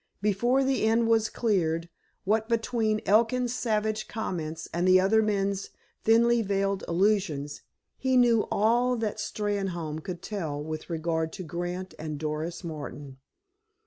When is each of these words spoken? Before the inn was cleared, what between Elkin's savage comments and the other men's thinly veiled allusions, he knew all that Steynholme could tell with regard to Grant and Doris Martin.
Before 0.23 0.63
the 0.63 0.81
inn 0.83 1.05
was 1.05 1.29
cleared, 1.29 1.87
what 2.23 2.49
between 2.49 3.01
Elkin's 3.05 3.53
savage 3.53 4.07
comments 4.07 4.67
and 4.73 4.87
the 4.87 4.99
other 4.99 5.21
men's 5.21 5.69
thinly 6.03 6.41
veiled 6.41 6.83
allusions, 6.87 7.61
he 7.99 8.17
knew 8.17 8.47
all 8.49 8.95
that 8.97 9.17
Steynholme 9.19 10.03
could 10.03 10.23
tell 10.23 10.59
with 10.59 10.89
regard 10.89 11.31
to 11.33 11.43
Grant 11.43 11.93
and 11.99 12.17
Doris 12.17 12.63
Martin. 12.63 13.17